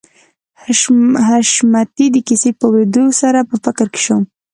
حشمتي 1.35 2.05
د 2.11 2.17
کيسې 2.27 2.49
په 2.57 2.63
اورېدو 2.67 3.03
سره 3.21 3.39
په 3.49 3.55
فکر 3.65 3.85
کې 3.93 4.01
شو 4.05 4.17